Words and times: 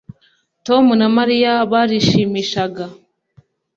Tom 0.65 0.85
na 0.99 1.07
Mariya 1.17 1.51
barishimishaga 1.71 2.83